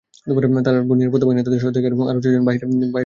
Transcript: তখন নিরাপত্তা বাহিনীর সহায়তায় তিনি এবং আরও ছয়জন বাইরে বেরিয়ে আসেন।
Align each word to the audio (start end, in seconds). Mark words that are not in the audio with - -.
তখন 0.27 0.43
নিরাপত্তা 0.99 1.25
বাহিনীর 1.27 1.61
সহায়তায় 1.61 1.83
তিনি 1.83 1.95
এবং 1.95 2.05
আরও 2.11 2.19
ছয়জন 2.23 2.43
বাইরে 2.47 2.63
বেরিয়ে 2.63 2.83
আসেন। 2.83 2.99